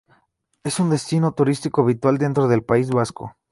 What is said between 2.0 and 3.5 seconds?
dentro del País Vasco.